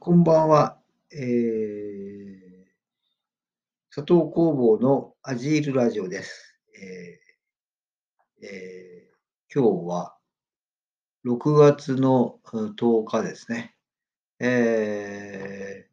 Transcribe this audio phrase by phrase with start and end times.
[0.00, 0.78] こんばんは。
[1.12, 1.18] えー、
[3.92, 6.56] 佐藤工房のアジールラジオです。
[6.80, 10.16] えーえー今日は
[11.26, 13.74] 6月の10日ですね。
[14.38, 15.88] えー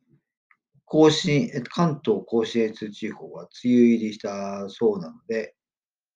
[0.86, 5.56] 甲信、関東甲信越地方は梅雨入りしたそうなので、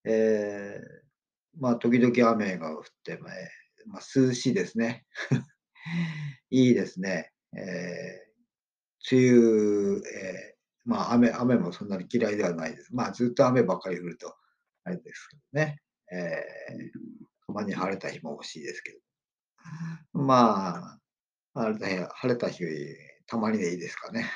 [0.05, 5.07] えーまあ、時々雨が降って、まあえーまあ、涼しいですね。
[6.51, 7.33] いいですね。
[7.55, 8.29] えー
[9.11, 12.93] 梅雨、えーまあ雨、雨もそんなに嫌いではないです。
[12.93, 14.35] まあずっと雨ばっかり降ると、
[14.83, 15.81] あれですけどね。
[16.11, 17.09] えー
[17.47, 18.99] たまに晴れた日も欲しいですけど。
[20.13, 20.99] まあ、
[21.55, 22.63] 晴れた日、晴れた日、
[23.25, 24.29] たまにでいいですかね。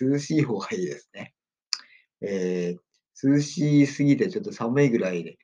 [0.00, 1.34] 涼しい方がいいですね。
[2.20, 2.78] えー
[3.20, 5.38] 涼しすぎてちょっと寒いぐらいで、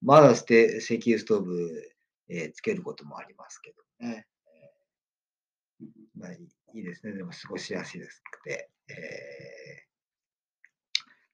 [0.00, 1.82] まだして石油ストーブ、
[2.28, 4.26] えーつけることもありますけどね。
[6.16, 6.38] まあ、い
[6.74, 7.12] いですね。
[7.14, 8.70] でも過ごしやすいですくて。
[8.88, 9.82] えー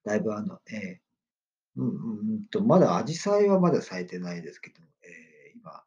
[0.04, 1.90] だいぶあの、えーうんう
[2.40, 5.82] んと、まだ紫陽花はまだ咲いてないですけど、えー今、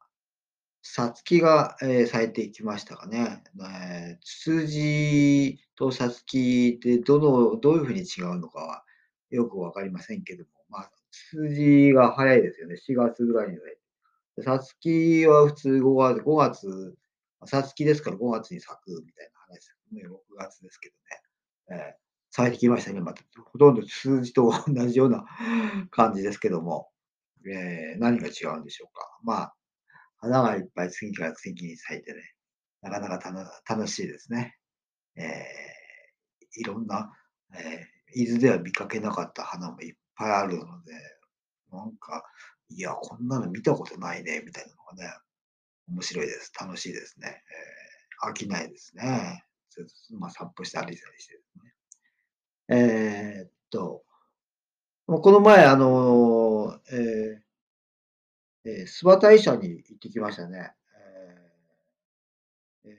[0.84, 3.44] さつきが、えー咲いていきましたかね。
[3.60, 8.84] えーツツジとさつきってどの、どういうふうに違うのかは
[9.32, 12.76] よくわかりませんけども、まあ、ツツジが早いですよね。
[12.76, 14.44] 4月ぐらいに咲いて。
[14.44, 16.96] さつきは普通5月、5月、
[17.46, 20.04] さつきですから5月に咲くみたいな話ですね。
[20.08, 20.90] 6月ですけ
[21.70, 21.82] どね。
[21.84, 22.02] えー
[22.34, 23.02] 咲いてきましたね。
[23.02, 25.26] また、ほとんど数字と同じような
[25.90, 26.88] 感じですけども、
[27.46, 29.20] えー何が違うんでしょうか。
[29.22, 29.56] まあ、
[30.16, 32.22] 花がいっぱい次から次に咲いてね、
[32.82, 34.56] なかなか楽しいですね。
[35.18, 37.12] えーいろんな、
[37.54, 40.94] えー伊豆では見かけなかった花もいっぱいあるので、
[41.72, 42.24] なんか、
[42.70, 45.14] いや、こんなの見たことないね、みたいなのがね、
[45.92, 46.52] 面白いです。
[46.60, 47.28] 楽しいですね。
[47.30, 49.44] えー飽きないですね。
[49.72, 51.74] ずっとまあ、散歩して歩いたりしてですね。
[52.70, 54.04] えーっと、
[55.08, 60.74] この前、あの、えーえー諏訪大社に行ってきましたね。
[60.96, 62.98] えーえ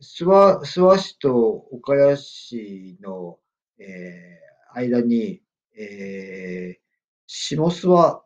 [0.00, 1.34] ー諏訪諏訪市と
[1.72, 3.38] 岡谷市の、
[3.78, 5.42] えー間に、
[5.78, 6.80] えー
[7.26, 8.22] 下諏訪、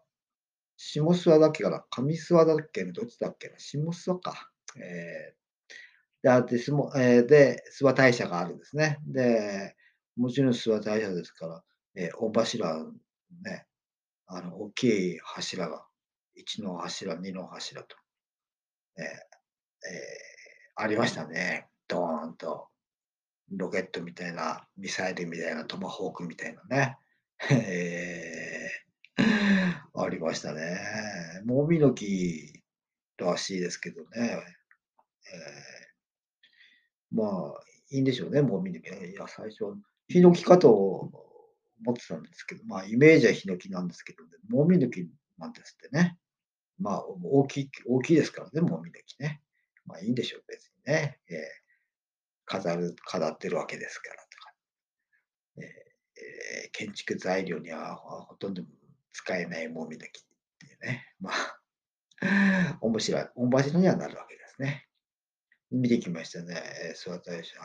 [0.82, 1.84] 下諏訪だっけかな？
[1.90, 2.84] 上諏訪だっけ？
[2.86, 3.58] どっちだっけな？
[3.58, 4.50] 下諏訪か。
[4.76, 5.40] えー
[6.22, 8.98] で、あって、すもえーで、諏訪大社があるんですね。
[9.06, 9.74] で、
[10.16, 11.64] もちろん諏訪大社ですから、
[11.94, 12.84] えー御柱、
[13.42, 13.66] ね、
[14.26, 15.86] あの、大きい柱が、
[16.36, 17.96] 1の柱、2の柱と、
[18.98, 19.10] えーえー
[20.76, 21.68] ありましたね。
[21.88, 22.68] ドーンと。
[23.50, 26.96] ロケットみたいな、ミサイルみたいな、トマホークみたいなね。
[27.50, 28.59] えー
[29.94, 31.42] ありましたね。
[31.44, 32.62] もみの木
[33.18, 34.08] らしいですけどね。
[35.32, 35.90] えー
[37.12, 37.60] まあ、
[37.90, 38.88] いいんでしょうね、もみの木。
[38.88, 39.64] いや、最初、
[40.08, 46.16] ヒノキかと思ってたんですけど、まあ、イメージはヒノキなんですけど、もみの木なんですってね。
[46.78, 49.42] まあ、大きい、大きいですからね、もみの木ね。
[49.86, 51.18] まあ、いいんでしょう、別にね。
[51.28, 51.36] えー
[52.46, 54.54] 飾る、飾ってるわけですからとか。
[55.58, 55.64] えー
[56.66, 58.62] え建築材料にはほとんど
[59.12, 60.22] 使えないもみの木っ
[60.58, 61.06] ていうね。
[61.20, 61.60] まあ、
[62.80, 63.28] 面白い。
[63.34, 64.86] 御柱にはなるわけですね。
[65.70, 66.60] 見てきましたね。
[66.82, 67.56] えー諏訪大社。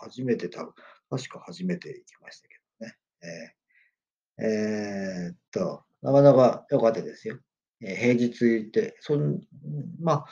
[0.00, 0.74] 初めて多分、
[1.10, 2.96] 確か初めて行きましたけどね。
[3.22, 3.64] えー
[4.36, 7.38] えーっと、なかなか良かったですよ。
[7.80, 9.40] えー平日行って、そん、
[10.00, 10.26] まあ、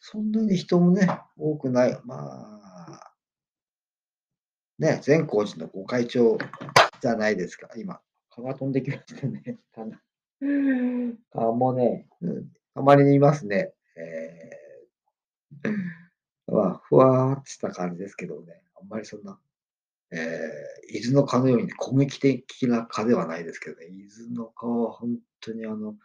[0.00, 1.98] そんなに人もね、多くない。
[2.04, 3.14] まあ、
[4.78, 6.38] ね、善光寺のご会長
[7.00, 7.68] じゃないですか。
[7.76, 8.00] 今、
[8.38, 9.58] 蚊が飛んできましたね。
[11.32, 13.72] 蚊もね、うん、たまにいますね。
[13.96, 19.40] えー、まあ、ふわーっとした感じですけどね、あんまりそんな、
[20.12, 25.96] えー、伊豆の蚊のように攻撃的な蚊ではないですけどね、伊豆の蚊は本当にあの、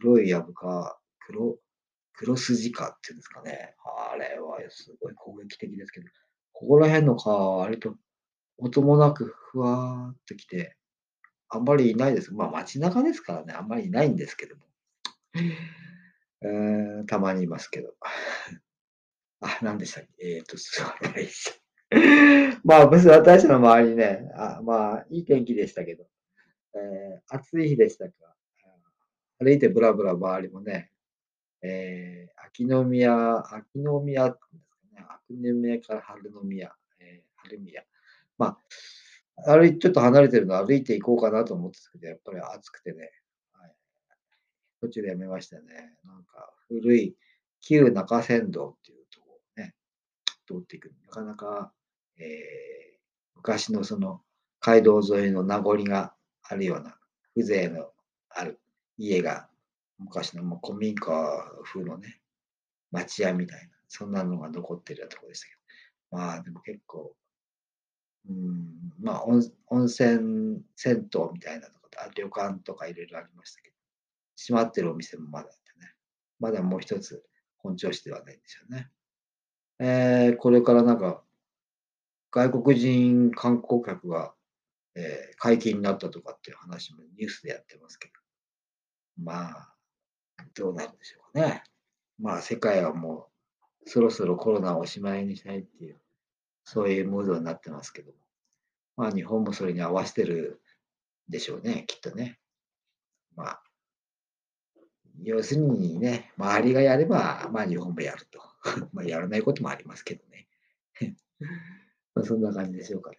[0.00, 1.58] 黒いヤブ蚊、黒、
[2.12, 3.74] 黒筋蚊っていうんですかね。
[3.84, 6.06] あれはすごい攻撃的ですけど、
[6.52, 7.96] ここら辺の蚊は割と
[8.58, 10.76] 音もなくふわーっと来て、
[11.54, 12.32] あんまりいないです。
[12.32, 14.62] まあ街中ですからね、あんまりいないんですけども。
[16.44, 17.94] えー、たまにいますけど。
[19.40, 20.36] あ、何でしたっけ？
[20.36, 21.50] えっ、と、諏訪大社。
[22.64, 26.06] まあ、諏訪大社の周りね、あまあ、いい天気でしたけど、
[26.74, 28.12] えー、暑い日でしたか、
[29.38, 30.90] 歩いてブラブラ周りもね、
[31.60, 37.84] えー、秋の宮、秋の宮って言うんですかね、秋の宮から春の宮、えー、春宮。
[38.38, 38.58] まあ、
[39.46, 43.10] 歩いちょっと離れてるの歩いていこうかなと思ってたけど、やっぱり暑くてね、
[43.52, 43.74] はい、
[44.80, 45.64] 途中でやめましたね。
[46.04, 47.16] なんか古い
[47.60, 49.74] 旧中山道っていうところをね、
[50.46, 50.92] 通っていく。
[51.06, 51.72] なかなか
[52.18, 52.98] えー、
[53.36, 54.20] 昔のその
[54.60, 56.96] 街道沿いの名残があるような
[57.34, 57.90] 風情の
[58.30, 58.60] ある
[58.96, 59.48] 家が
[59.98, 61.12] 昔のもう古民家
[61.64, 62.20] 風のね、
[62.90, 65.52] 町屋みたいな、そんなのが残ってるようなところでしたけ
[66.10, 67.14] ど、まあでも結構、
[68.28, 73.76] うん、まあ温温泉、銭湯みたいなとこあ旅館とかいろいろありましたけど、
[74.36, 75.92] 閉まってるお店もまだあってね、
[76.40, 77.24] まだもう一つ
[77.58, 78.90] 本調子ではないんですよね。
[79.78, 81.22] えー、これからなんか、
[82.30, 84.34] 外国人観光客が、
[84.94, 88.14] えー、解禁になったとかっていう話もニュースでやってますけど、
[89.18, 89.74] まあ、
[90.54, 91.62] どうなるんでしょうかね。
[92.18, 93.28] まあ、世界はも
[93.84, 96.00] う、そろそろコロナをおしまいにしたいっていう、
[96.64, 98.18] そういうムードになってますけども、
[98.96, 100.60] まあ、日本もそれに合わせてる
[101.28, 102.38] でしょうね、きっとね。
[103.34, 103.62] まあ、
[105.22, 108.40] 要するにね、周りがやれば、まあ、日本もやると。
[108.92, 110.48] まあ、やらないこともありますけどね。
[112.14, 113.18] まあ、そんな感じでしょうかね。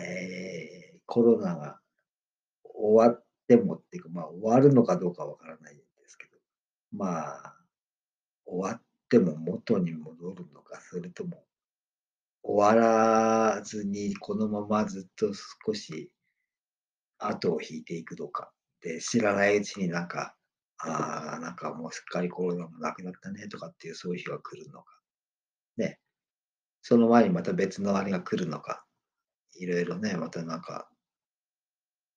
[0.00, 1.80] えー、コロナが
[2.62, 6.38] 終わってもっていうか、まあ、終わるのかどうかわからないですけど、
[6.92, 7.56] まあ、
[8.46, 11.44] 終わっても元に戻るのか、それとも、
[12.50, 12.82] 終わ
[13.54, 16.10] らずにこのままずっと少し
[17.18, 18.50] 後を引いていくのか。
[18.80, 20.34] で、知らないうちになんか、
[20.78, 24.86] ああ、なんかもうすっかりコロナもなくなったねとかっていうそういう日が来るのか。
[25.76, 25.98] ね。
[26.80, 28.86] その前にまた別のあれが来るのか。
[29.56, 30.88] いろいろね、またなんか、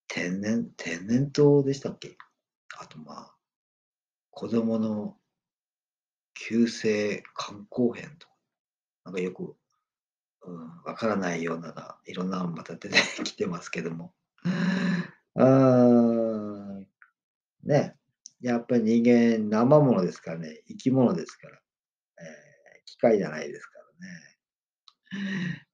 [0.08, 2.16] 天然、天然痘でしたっけ？
[2.80, 3.36] あとまあ、
[4.30, 5.18] 子供の
[6.36, 8.34] 急性肝硬変とか、
[9.06, 9.58] なんかよく、
[10.44, 14.14] うん、わからないような、いろんなのまた出てきてますけども。
[15.36, 16.86] あー
[17.64, 17.96] ね、
[18.42, 21.62] やっぱり人間、生ものですからね、生き物ですから、
[22.20, 23.80] えー、機械じゃないですか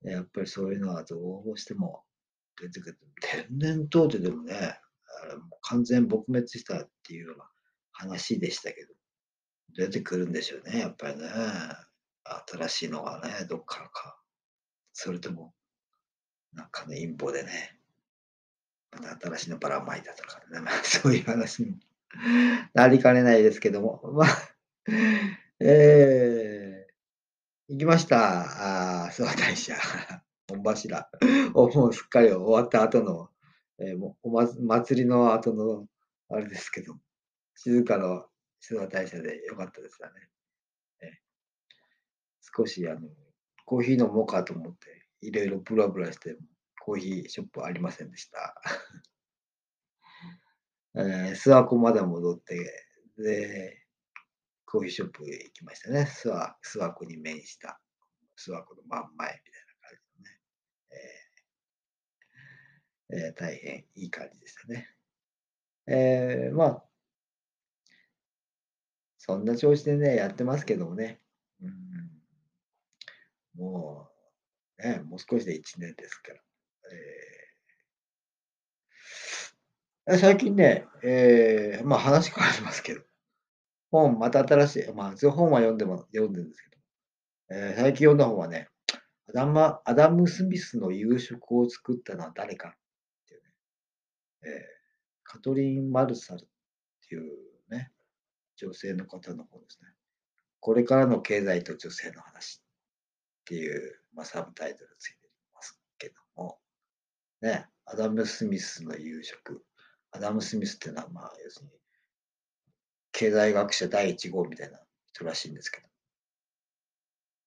[0.06, 0.14] らね。
[0.16, 2.04] やっぱりそういうのはどうしても
[2.60, 2.98] 出てくる。
[3.22, 4.80] 天然痘ってでもね、
[5.62, 7.50] 完全撲滅したっていうような
[7.92, 8.94] 話でしたけど、
[9.76, 11.30] 出てくるんでしょうね、やっぱりね。
[12.48, 14.20] 新しいのがね、どっからか。
[15.00, 15.54] それとも、
[16.54, 17.78] なんかの陰謀でね、
[18.92, 21.78] また新しいのばらまいたとか、ね、 そういう話にも
[22.74, 24.28] なりかねないですけども、 まあ、
[25.60, 29.04] えー、行きました。
[29.06, 29.76] あ諏訪大社、
[30.50, 31.10] 御柱。
[31.54, 33.30] もうすっかり終わった後の、
[33.78, 35.88] えー、もうお祭りの後の、
[36.30, 36.98] あれですけど、
[37.54, 38.26] 静かな
[38.68, 40.28] 諏訪大社でよかったですよね。
[41.02, 41.12] えー、
[42.42, 43.08] 少しあの、
[43.68, 46.38] コーヒー飲もうかと思って、いろいろブラブラして、
[46.80, 48.56] コーヒーショップありませんでした。
[50.96, 52.56] えー、諏訪湖まで戻って、
[53.18, 53.86] で、
[54.66, 56.04] コーヒーショップへ行きましたね。
[56.04, 57.82] 諏訪諏訪湖に面した
[58.38, 60.40] 諏訪湖の真ん前みたいな感じのね。
[63.12, 64.96] えーえー、大変いい感じでしたね。
[65.88, 66.86] えー、まあ、
[69.18, 71.20] そんな調子でね、やってますけどもね。
[71.62, 71.87] うん、
[73.58, 74.10] も
[74.80, 76.40] う、ね、もう少しで1年ですから。
[80.08, 83.02] えー、最近ね、えー、まあ話変わりますけど、
[83.92, 86.78] 本、また新しい、まあ、本は読んでも、読んでるんですけど、
[87.50, 88.70] えー、最近読んだ本はね、
[89.30, 92.72] アダマアダム・スミスの夕食を作ったのは誰かっ
[93.28, 93.50] ていうね、
[94.44, 94.62] えー、
[95.24, 96.48] カトリン・マルサルっ
[97.10, 97.32] ていう
[97.70, 97.92] ね、
[98.56, 99.90] 女性の方の本ですね。
[100.60, 102.62] これからの経済と女性の話。
[103.48, 106.60] っていう、まあ、サブタイトルついてますけども、
[107.42, 109.64] ね、アダム・スミスの夕食。
[110.12, 111.72] アダム・スミスっていうのは、まあ、要するに、
[113.14, 114.80] 経済学者第1号みたいな
[115.14, 115.88] 人らしいんですけど。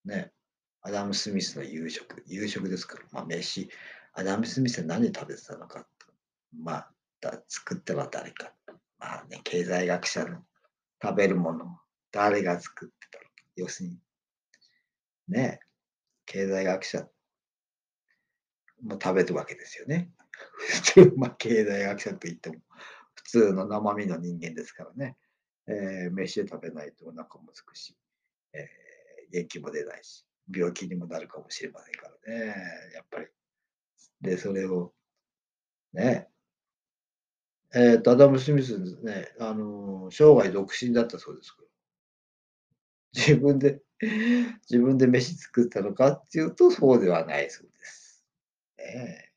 [0.05, 0.31] ね、
[0.81, 2.23] アダム・スミスの夕食。
[2.25, 3.69] 夕食ですから、まあ、飯。
[4.13, 5.87] アダム・スミスは何食べてたのか。
[6.51, 6.91] まあ、
[7.21, 8.55] だ作ったのは誰か。
[8.97, 10.39] まあね、経済学者の
[10.99, 11.77] 食べるもの。
[12.11, 13.29] 誰が作ってたのか。
[13.55, 13.99] 要するに、
[15.27, 15.59] ね、
[16.31, 17.09] 経済学者
[18.81, 20.11] も食べるわけですよね。
[20.57, 22.55] 普通、まあ、経済学者といっても、
[23.15, 25.17] 普通の生身の人間ですからね。
[25.67, 27.97] えー、飯で食べないとお腹もすくし、
[28.53, 32.55] えー、元気も出ないし、病気にもなるかもしれませんからね。
[32.95, 33.27] やっぱり。
[34.21, 34.93] で、それを、
[35.91, 36.29] ね。
[37.75, 41.67] えっ、と、アダム・スミスですね、あのー、生涯独身だったそうですけど、
[43.15, 43.81] 自分で、
[44.69, 48.25] 自分で飯作ったのかっていうと、そうではないそうです。
[48.77, 49.31] ね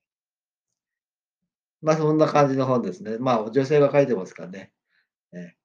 [1.83, 3.19] まあ、そんな感じの本ですね。
[3.19, 4.73] まあ、女性が書いてますからね。
[5.33, 5.59] ね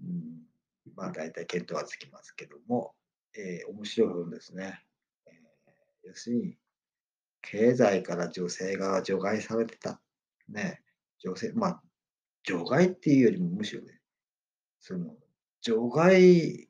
[0.00, 0.46] うん、
[0.94, 2.94] まあ、大体見当はつきますけども、
[3.34, 4.82] えー、面白い本ですね。
[5.26, 6.58] ええ要するに、
[7.42, 10.00] 経済から女性が除外されてた。
[10.48, 10.82] ね。
[11.18, 11.82] 女性、まあ、
[12.44, 14.00] 除外っていうよりもむしろね、
[14.80, 15.14] その、
[15.62, 16.68] 除外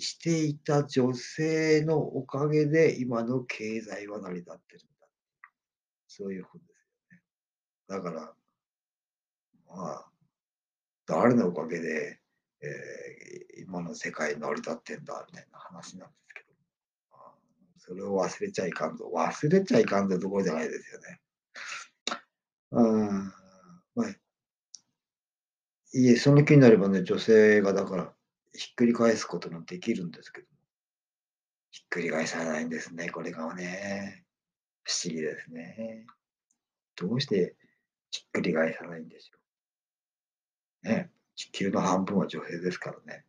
[0.00, 5.06] していた女性のおかげで今の経済は成り立ってるんだ。
[6.08, 7.22] そういう本ですよね。
[7.88, 8.34] だから、
[9.68, 10.06] まあ、
[11.06, 12.18] 誰のおかげで、
[12.60, 16.48] えー、今の世界成り立ってんだみたいな話なんですけど、
[17.12, 17.32] まあ、
[17.78, 19.12] それを忘れちゃいかんぞ。
[19.14, 21.20] 忘れちゃいかんぞどころじゃないですよね。
[22.72, 23.32] うん、
[25.92, 28.12] いえ、その気になればね、女性がだから
[28.54, 30.52] ひっくり返すこともできるんですけども、
[31.70, 34.24] ひっくり返さないんですね、これがね。
[34.84, 36.06] 不思議ですね。
[36.96, 37.54] どうして
[38.10, 39.38] ひっくり返さないんでしょ
[40.84, 40.88] う。
[40.88, 43.24] ね、地球の半分は女性ですからね。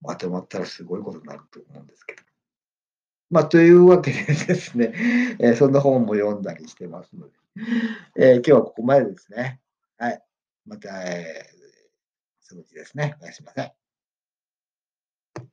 [0.00, 2.22] まとまったらすごいことになると思うんですけど。
[3.30, 4.92] まあ、というわけでですね、
[5.40, 7.34] えー、そんな本も読んだりしてますので、
[8.16, 9.60] えー、今日はここまでですね。
[9.98, 10.22] はい。
[10.64, 11.57] また、えー、
[12.48, 13.16] そのうちですね。
[13.20, 13.77] おやすみなさい。